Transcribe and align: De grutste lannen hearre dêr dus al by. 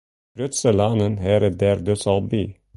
De 0.03 0.07
grutste 0.39 0.71
lannen 0.79 1.15
hearre 1.25 1.49
dêr 1.59 1.79
dus 1.87 2.03
al 2.11 2.21
by. 2.29 2.43